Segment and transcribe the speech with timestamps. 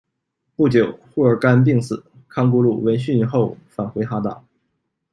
[0.55, 4.43] 不久，扈尔干病死，康古鲁闻讯后返回哈达。